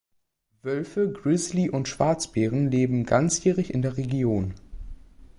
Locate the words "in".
3.71-3.83